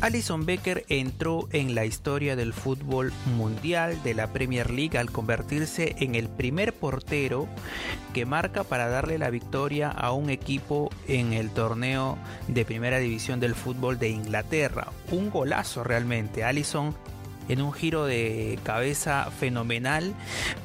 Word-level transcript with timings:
Alison 0.00 0.46
Becker 0.46 0.86
entró 0.88 1.46
en 1.52 1.74
la 1.74 1.84
historia 1.84 2.34
del 2.34 2.54
fútbol 2.54 3.12
mundial 3.36 4.02
de 4.02 4.14
la 4.14 4.32
Premier 4.32 4.70
League 4.70 4.96
al 4.96 5.10
convertirse 5.10 5.94
en 5.98 6.14
el 6.14 6.30
primer 6.30 6.72
portero 6.72 7.46
que 8.14 8.24
marca 8.24 8.64
para 8.64 8.88
darle 8.88 9.18
la 9.18 9.28
victoria 9.28 9.90
a 9.90 10.12
un 10.12 10.30
equipo 10.30 10.90
en 11.06 11.34
el 11.34 11.50
torneo 11.50 12.16
de 12.48 12.64
primera 12.64 12.98
división 12.98 13.40
del 13.40 13.54
fútbol 13.54 13.98
de 13.98 14.08
Inglaterra. 14.08 14.90
Un 15.10 15.28
golazo 15.28 15.84
realmente. 15.84 16.44
Alison 16.44 16.96
en 17.50 17.60
un 17.60 17.72
giro 17.72 18.06
de 18.06 18.58
cabeza 18.62 19.30
fenomenal 19.38 20.14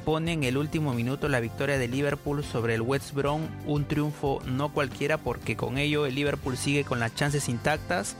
pone 0.05 0.31
en 0.31 0.45
el 0.45 0.55
último 0.55 0.93
minuto 0.93 1.27
la 1.27 1.41
victoria 1.41 1.77
de 1.77 1.89
Liverpool 1.89 2.41
sobre 2.41 2.75
el 2.75 2.81
West 2.81 3.13
Brom, 3.13 3.41
un 3.65 3.85
triunfo 3.85 4.41
no 4.45 4.71
cualquiera 4.71 5.17
porque 5.17 5.57
con 5.57 5.77
ello 5.77 6.05
el 6.05 6.15
Liverpool 6.15 6.55
sigue 6.55 6.85
con 6.85 7.01
las 7.01 7.13
chances 7.15 7.49
intactas 7.49 8.15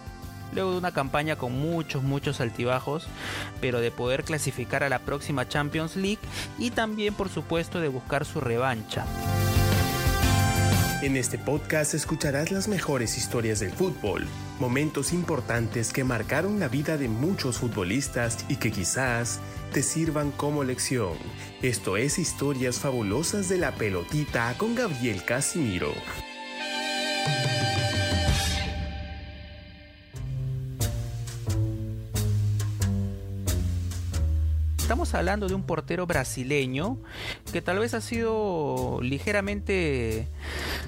luego 0.53 0.71
de 0.71 0.77
una 0.77 0.91
campaña 0.91 1.35
con 1.35 1.53
muchos, 1.53 2.03
muchos 2.03 2.41
altibajos, 2.41 3.07
pero 3.61 3.79
de 3.79 3.91
poder 3.91 4.23
clasificar 4.23 4.83
a 4.83 4.89
la 4.89 4.99
próxima 4.99 5.47
Champions 5.47 5.95
League 5.95 6.19
y 6.57 6.71
también 6.71 7.13
por 7.13 7.29
supuesto 7.29 7.79
de 7.79 7.87
buscar 7.87 8.25
su 8.25 8.39
revancha. 8.39 9.05
En 11.01 11.17
este 11.17 11.37
podcast 11.37 11.93
escucharás 11.93 12.51
las 12.51 12.67
mejores 12.67 13.17
historias 13.17 13.59
del 13.59 13.71
fútbol, 13.71 14.25
momentos 14.59 15.13
importantes 15.13 15.93
que 15.93 16.03
marcaron 16.03 16.59
la 16.59 16.67
vida 16.67 16.97
de 16.97 17.09
muchos 17.09 17.59
futbolistas 17.59 18.43
y 18.49 18.55
que 18.55 18.71
quizás 18.71 19.39
te 19.71 19.83
sirvan 19.83 20.31
como 20.31 20.63
lección. 20.63 21.13
Esto 21.61 21.97
es 21.97 22.17
Historias 22.17 22.79
Fabulosas 22.79 23.49
de 23.49 23.57
la 23.57 23.73
Pelotita 23.75 24.55
con 24.57 24.73
Gabriel 24.73 25.23
Casimiro. 25.25 25.93
Estamos 34.85 35.15
hablando 35.15 35.47
de 35.47 35.55
un 35.55 35.63
portero 35.63 36.05
brasileño 36.05 36.99
que 37.51 37.63
tal 37.63 37.79
vez 37.79 37.95
ha 37.95 38.01
sido 38.01 38.99
ligeramente 39.01 40.27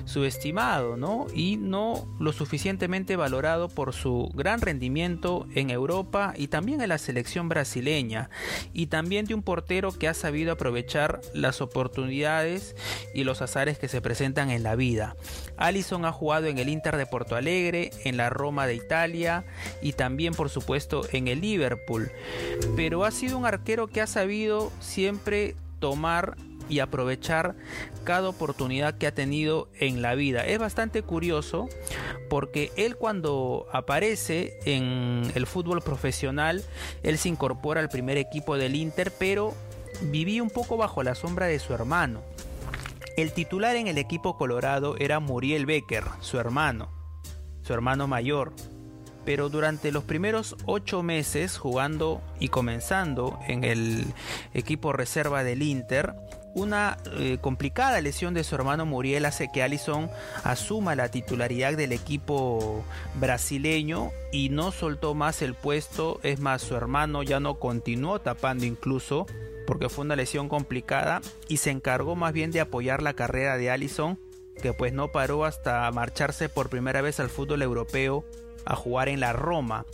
subestimado, 0.06 0.98
¿no? 0.98 1.26
Y 1.34 1.58
no 1.58 2.06
lo 2.20 2.32
suficientemente 2.32 3.16
valorado 3.16 3.70
por 3.70 3.94
su 3.94 4.30
gran 4.36 4.62
rendimiento 4.62 5.48
en 5.56 5.72
Europa 5.72 6.36
y 6.38 6.48
también 6.48 6.82
en 6.82 6.90
la 6.90 7.00
selección 7.00 7.50
brasileña. 7.50 8.30
Y 8.72 8.86
también 8.86 9.26
de 9.26 9.34
un 9.34 9.42
portero 9.42 9.92
que 9.92 10.08
ha 10.08 10.14
sabido 10.14 10.52
aprovechar 10.52 11.20
las 11.34 11.60
oportunidades 11.60 12.76
y 13.16 13.24
los 13.24 13.42
azares 13.42 13.80
que 13.80 13.88
se 13.88 14.00
presentan 14.00 14.52
en 14.52 14.62
la 14.62 14.76
vida. 14.76 15.16
Allison 15.58 16.06
ha 16.06 16.12
jugado 16.12 16.46
en 16.46 16.60
el 16.60 16.70
Inter 16.70 16.98
de 16.98 17.08
Porto 17.08 17.36
Alegre, 17.36 17.90
en 18.06 18.16
la 18.16 18.30
Roma 18.30 18.68
de 18.68 18.76
Italia 18.76 19.44
y 19.82 19.94
también 19.94 20.36
por 20.36 20.52
supuesto 20.52 21.02
en 21.12 21.28
el 21.28 21.42
Liverpool. 21.42 22.12
Pero 22.76 23.04
ha 23.04 23.10
sido 23.10 23.40
un 23.40 23.48
arquero 23.48 23.87
que 23.88 24.02
ha 24.02 24.08
sabido 24.08 24.72
siempre 24.80 25.56
tomar 25.80 26.38
y 26.70 26.80
aprovechar 26.80 27.56
cada 28.04 28.30
oportunidad 28.30 28.98
que 28.98 29.08
ha 29.08 29.14
tenido 29.14 29.70
en 29.80 30.02
la 30.02 30.16
vida. 30.16 30.46
Es 30.46 30.60
bastante 30.60 31.02
curioso 31.02 31.70
porque 32.30 32.72
él 32.76 32.96
cuando 32.96 33.68
aparece 33.72 34.60
en 34.66 35.32
el 35.36 35.48
fútbol 35.48 35.82
profesional, 35.82 36.64
él 37.04 37.18
se 37.18 37.30
incorpora 37.30 37.82
al 37.82 37.90
primer 37.90 38.18
equipo 38.18 38.58
del 38.58 38.76
Inter, 38.76 39.12
pero 39.18 39.54
vivía 40.02 40.44
un 40.44 40.50
poco 40.50 40.78
bajo 40.78 41.04
la 41.04 41.16
sombra 41.16 41.48
de 41.48 41.60
su 41.60 41.74
hermano. 41.74 42.22
El 43.16 43.34
titular 43.34 43.76
en 43.76 43.88
el 43.88 43.98
equipo 43.98 44.38
colorado 44.38 44.96
era 44.98 45.20
Muriel 45.20 45.66
Becker, 45.66 46.04
su 46.22 46.38
hermano, 46.38 46.90
su 47.64 47.74
hermano 47.74 48.08
mayor 48.08 48.54
pero 49.28 49.50
durante 49.50 49.92
los 49.92 50.06
primeros 50.06 50.56
ocho 50.64 51.04
meses 51.04 51.58
jugando 51.58 52.22
y 52.40 52.48
comenzando 52.48 53.38
en 53.46 53.66
el 53.66 54.06
equipo 54.54 54.94
reserva 54.94 55.44
del 55.44 55.64
Inter, 55.64 56.14
una 56.54 56.98
eh, 57.12 57.38
complicada 57.42 58.00
lesión 58.00 58.34
de 58.34 58.46
su 58.46 58.56
hermano 58.56 58.86
Muriel 58.86 59.26
hace 59.26 59.50
que 59.54 59.64
Allison 59.64 60.10
asuma 60.46 60.96
la 60.96 61.12
titularidad 61.12 61.74
del 61.74 61.92
equipo 61.92 62.86
brasileño 63.16 64.12
y 64.32 64.48
no 64.48 64.72
soltó 64.72 65.14
más 65.14 65.42
el 65.42 65.56
puesto, 65.56 66.22
es 66.24 66.40
más, 66.40 66.62
su 66.62 66.78
hermano 66.78 67.22
ya 67.22 67.42
no 67.42 67.56
continuó 67.56 68.22
tapando 68.22 68.64
incluso 68.64 69.26
porque 69.66 69.90
fue 69.90 70.06
una 70.06 70.16
lesión 70.16 70.48
complicada 70.48 71.20
y 71.50 71.58
se 71.58 71.72
encargó 71.72 72.16
más 72.16 72.32
bien 72.32 72.52
de 72.52 72.62
apoyar 72.62 73.04
la 73.04 73.14
carrera 73.14 73.58
de 73.58 73.72
Allison 73.72 74.18
que 74.62 74.72
pues 74.72 74.94
no 74.94 75.12
paró 75.12 75.44
hasta 75.44 75.92
marcharse 75.92 76.48
por 76.48 76.70
primera 76.70 77.02
vez 77.02 77.20
al 77.20 77.30
fútbol 77.30 77.62
europeo 77.62 78.24
a 78.68 78.76
jugar 78.76 79.10
en 79.10 79.20
la 79.20 79.34
Roma. 79.34 79.86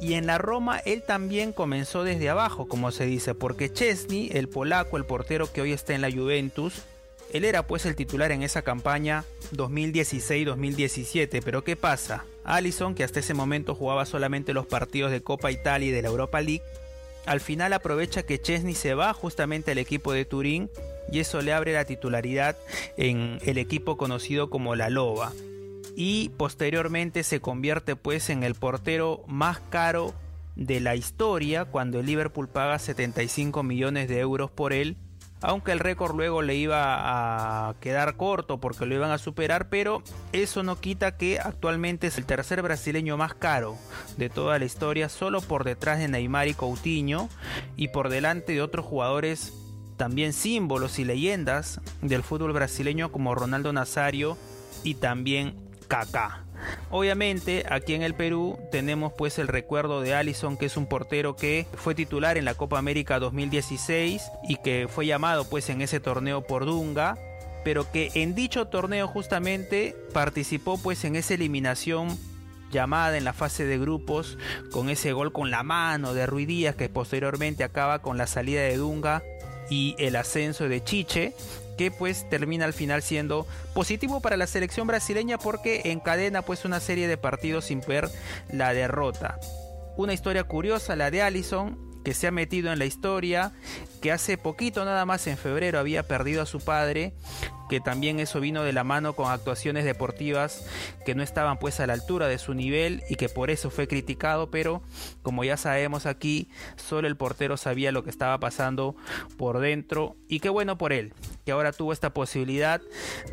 Y 0.00 0.14
en 0.14 0.26
la 0.26 0.38
Roma 0.38 0.78
él 0.84 1.02
también 1.02 1.52
comenzó 1.52 2.04
desde 2.04 2.28
abajo, 2.28 2.66
como 2.68 2.90
se 2.90 3.06
dice, 3.06 3.34
porque 3.34 3.72
Chesney, 3.72 4.30
el 4.32 4.48
polaco, 4.48 4.96
el 4.96 5.04
portero 5.04 5.50
que 5.52 5.62
hoy 5.62 5.72
está 5.72 5.94
en 5.94 6.02
la 6.02 6.10
Juventus, 6.10 6.82
él 7.32 7.44
era 7.44 7.66
pues 7.66 7.86
el 7.86 7.96
titular 7.96 8.30
en 8.30 8.42
esa 8.42 8.62
campaña 8.62 9.24
2016-2017, 9.54 11.42
pero 11.44 11.64
¿qué 11.64 11.76
pasa? 11.76 12.24
Allison, 12.44 12.94
que 12.94 13.04
hasta 13.04 13.20
ese 13.20 13.34
momento 13.34 13.74
jugaba 13.74 14.06
solamente 14.06 14.52
los 14.54 14.66
partidos 14.66 15.10
de 15.10 15.22
Copa 15.22 15.50
Italia 15.50 15.88
y 15.88 15.92
de 15.92 16.02
la 16.02 16.08
Europa 16.08 16.40
League, 16.40 16.62
al 17.24 17.40
final 17.40 17.72
aprovecha 17.72 18.22
que 18.22 18.40
Chesney 18.40 18.74
se 18.74 18.94
va 18.94 19.12
justamente 19.12 19.72
al 19.72 19.78
equipo 19.78 20.12
de 20.12 20.24
Turín 20.24 20.70
y 21.10 21.18
eso 21.18 21.42
le 21.42 21.52
abre 21.52 21.72
la 21.72 21.84
titularidad 21.84 22.56
en 22.96 23.38
el 23.44 23.58
equipo 23.58 23.96
conocido 23.96 24.48
como 24.48 24.76
la 24.76 24.90
Loba 24.90 25.32
y 25.96 26.28
posteriormente 26.36 27.24
se 27.24 27.40
convierte 27.40 27.96
pues 27.96 28.30
en 28.30 28.42
el 28.42 28.54
portero 28.54 29.24
más 29.26 29.58
caro 29.70 30.14
de 30.54 30.78
la 30.80 30.94
historia 30.94 31.64
cuando 31.64 32.00
el 32.00 32.06
Liverpool 32.06 32.48
paga 32.48 32.78
75 32.78 33.62
millones 33.62 34.08
de 34.08 34.20
euros 34.20 34.50
por 34.50 34.72
él 34.72 34.96
aunque 35.42 35.72
el 35.72 35.80
récord 35.80 36.16
luego 36.16 36.42
le 36.42 36.56
iba 36.56 37.68
a 37.68 37.74
quedar 37.80 38.16
corto 38.16 38.58
porque 38.58 38.86
lo 38.86 38.94
iban 38.94 39.10
a 39.10 39.18
superar, 39.18 39.68
pero 39.68 40.02
eso 40.32 40.62
no 40.62 40.80
quita 40.80 41.16
que 41.16 41.38
actualmente 41.38 42.06
es 42.06 42.18
el 42.18 42.24
tercer 42.24 42.62
brasileño 42.62 43.16
más 43.16 43.34
caro 43.34 43.76
de 44.16 44.30
toda 44.30 44.58
la 44.58 44.64
historia, 44.64 45.08
solo 45.08 45.42
por 45.42 45.64
detrás 45.64 45.98
de 45.98 46.08
Neymar 46.08 46.48
y 46.48 46.54
Coutinho 46.54 47.28
y 47.76 47.88
por 47.88 48.08
delante 48.08 48.52
de 48.52 48.62
otros 48.62 48.86
jugadores 48.86 49.52
también 49.96 50.32
símbolos 50.32 50.98
y 50.98 51.04
leyendas 51.04 51.80
del 52.02 52.22
fútbol 52.22 52.52
brasileño 52.52 53.12
como 53.12 53.34
Ronaldo 53.34 53.72
Nazario 53.72 54.36
y 54.84 54.94
también 54.94 55.65
Kaká. 55.86 56.44
Obviamente 56.90 57.64
aquí 57.68 57.94
en 57.94 58.02
el 58.02 58.14
Perú 58.14 58.58
tenemos 58.70 59.12
pues 59.12 59.38
el 59.38 59.48
recuerdo 59.48 60.00
de 60.00 60.14
Allison 60.14 60.56
que 60.56 60.66
es 60.66 60.76
un 60.76 60.86
portero 60.86 61.36
que 61.36 61.66
fue 61.74 61.94
titular 61.94 62.38
en 62.38 62.44
la 62.44 62.54
Copa 62.54 62.78
América 62.78 63.18
2016 63.18 64.22
y 64.48 64.56
que 64.56 64.88
fue 64.88 65.06
llamado 65.06 65.48
pues 65.48 65.68
en 65.68 65.82
ese 65.82 66.00
torneo 66.00 66.42
por 66.42 66.64
Dunga 66.64 67.18
pero 67.64 67.90
que 67.90 68.10
en 68.14 68.34
dicho 68.34 68.68
torneo 68.68 69.08
justamente 69.08 69.96
participó 70.12 70.78
pues 70.78 71.04
en 71.04 71.16
esa 71.16 71.34
eliminación 71.34 72.16
llamada 72.70 73.16
en 73.16 73.24
la 73.24 73.32
fase 73.32 73.64
de 73.64 73.78
grupos 73.78 74.38
con 74.70 74.88
ese 74.88 75.12
gol 75.12 75.32
con 75.32 75.50
la 75.50 75.62
mano 75.62 76.14
de 76.14 76.26
Ruidías 76.26 76.76
que 76.76 76.88
posteriormente 76.88 77.64
acaba 77.64 78.00
con 78.00 78.18
la 78.18 78.26
salida 78.26 78.62
de 78.62 78.76
Dunga 78.76 79.22
y 79.70 79.94
el 79.98 80.16
ascenso 80.16 80.68
de 80.68 80.82
Chiche 80.82 81.34
que 81.76 81.90
pues 81.90 82.28
termina 82.28 82.64
al 82.64 82.72
final 82.72 83.02
siendo 83.02 83.46
positivo 83.74 84.20
para 84.20 84.36
la 84.36 84.46
selección 84.46 84.86
brasileña 84.86 85.38
porque 85.38 85.82
encadena 85.84 86.42
pues 86.42 86.64
una 86.64 86.80
serie 86.80 87.06
de 87.06 87.16
partidos 87.18 87.66
sin 87.66 87.80
ver 87.80 88.08
la 88.50 88.72
derrota. 88.72 89.38
Una 89.96 90.14
historia 90.14 90.44
curiosa 90.44 90.96
la 90.96 91.10
de 91.10 91.22
Allison 91.22 91.86
que 92.04 92.14
se 92.14 92.28
ha 92.28 92.30
metido 92.30 92.72
en 92.72 92.78
la 92.78 92.84
historia, 92.84 93.52
que 94.00 94.12
hace 94.12 94.38
poquito 94.38 94.84
nada 94.84 95.04
más 95.04 95.26
en 95.26 95.36
febrero 95.36 95.78
había 95.78 96.02
perdido 96.02 96.42
a 96.42 96.46
su 96.46 96.60
padre, 96.60 97.14
que 97.68 97.80
también 97.80 98.20
eso 98.20 98.40
vino 98.40 98.62
de 98.62 98.72
la 98.72 98.84
mano 98.84 99.14
con 99.14 99.30
actuaciones 99.30 99.84
deportivas 99.84 100.64
que 101.04 101.14
no 101.14 101.22
estaban 101.22 101.58
pues 101.58 101.80
a 101.80 101.86
la 101.86 101.94
altura 101.94 102.28
de 102.28 102.38
su 102.38 102.54
nivel 102.54 103.02
y 103.08 103.16
que 103.16 103.28
por 103.28 103.50
eso 103.50 103.70
fue 103.70 103.88
criticado, 103.88 104.50
pero 104.50 104.82
como 105.22 105.44
ya 105.44 105.56
sabemos 105.56 106.06
aquí, 106.06 106.48
solo 106.76 107.08
el 107.08 107.16
portero 107.16 107.56
sabía 107.56 107.92
lo 107.92 108.04
que 108.04 108.10
estaba 108.10 108.38
pasando 108.38 108.96
por 109.36 109.58
dentro 109.58 110.16
y 110.28 110.40
qué 110.40 110.48
bueno 110.48 110.78
por 110.78 110.92
él, 110.92 111.12
que 111.44 111.52
ahora 111.52 111.72
tuvo 111.72 111.92
esta 111.92 112.14
posibilidad 112.14 112.80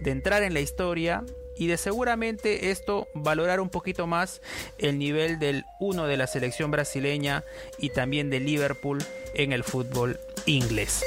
de 0.01 0.11
entrar 0.11 0.43
en 0.43 0.53
la 0.53 0.61
historia 0.61 1.23
y 1.57 1.67
de 1.67 1.77
seguramente 1.77 2.71
esto 2.71 3.07
valorar 3.13 3.59
un 3.59 3.69
poquito 3.69 4.07
más 4.07 4.41
el 4.77 4.97
nivel 4.99 5.39
del 5.39 5.65
uno 5.79 6.07
de 6.07 6.17
la 6.17 6.27
selección 6.27 6.71
brasileña 6.71 7.43
y 7.77 7.89
también 7.89 8.29
de 8.29 8.39
Liverpool 8.39 9.03
en 9.33 9.53
el 9.53 9.63
fútbol 9.63 10.19
inglés. 10.45 11.03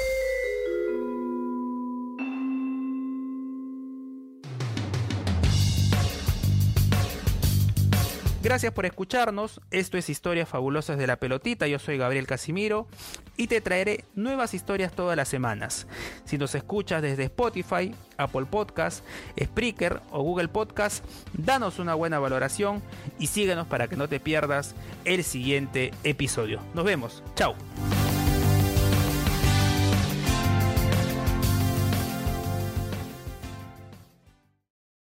Gracias 8.47 8.71
por 8.71 8.85
escucharnos. 8.85 9.59
Esto 9.71 9.97
es 9.97 10.09
Historias 10.09 10.47
Fabulosas 10.47 10.97
de 10.97 11.05
la 11.05 11.17
Pelotita. 11.17 11.67
Yo 11.67 11.79
soy 11.79 11.97
Gabriel 11.97 12.25
Casimiro 12.25 12.87
y 13.35 13.47
te 13.47 13.59
traeré 13.59 14.05
nuevas 14.15 14.53
historias 14.53 14.93
todas 14.93 15.17
las 15.17 15.27
semanas. 15.27 15.85
Si 16.23 16.37
nos 16.37 16.55
escuchas 16.55 17.01
desde 17.01 17.25
Spotify, 17.25 17.93
Apple 18.15 18.45
Podcast, 18.45 19.03
Spreaker 19.37 19.99
o 20.11 20.23
Google 20.23 20.47
Podcast, 20.47 21.03
danos 21.33 21.77
una 21.79 21.93
buena 21.93 22.19
valoración 22.19 22.81
y 23.19 23.27
síguenos 23.27 23.67
para 23.67 23.89
que 23.89 23.97
no 23.97 24.07
te 24.07 24.21
pierdas 24.21 24.75
el 25.03 25.25
siguiente 25.25 25.91
episodio. 26.05 26.61
Nos 26.73 26.85
vemos. 26.85 27.21
Chao. 27.35 27.53